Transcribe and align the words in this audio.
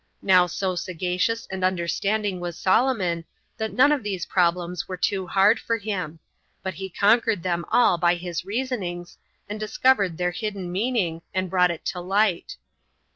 Now 0.23 0.47
so 0.47 0.75
sagacious 0.75 1.47
and 1.51 1.63
understanding 1.63 2.39
was 2.39 2.57
Solomon, 2.57 3.23
that 3.57 3.71
none 3.71 3.91
of 3.91 4.01
these 4.01 4.25
problems 4.25 4.87
were 4.87 4.97
too 4.97 5.27
hard 5.27 5.59
for 5.59 5.77
him; 5.77 6.17
but 6.63 6.73
he 6.73 6.89
conquered 6.89 7.43
them 7.43 7.65
all 7.69 7.99
by 7.99 8.15
his 8.15 8.43
reasonings, 8.43 9.19
and 9.47 9.59
discovered 9.59 10.17
their 10.17 10.31
hidden 10.31 10.71
meaning, 10.71 11.21
and 11.35 11.51
brought 11.51 11.69
it 11.69 11.85
to 11.85 11.99
light. 11.99 12.57